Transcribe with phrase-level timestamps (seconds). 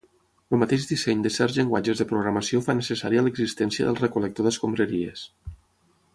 [0.55, 5.29] El mateix disseny de certs llenguatges de programació fa necessària l'existència del recol·lector d'escombraries.